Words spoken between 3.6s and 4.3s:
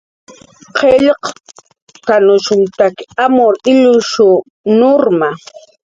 illush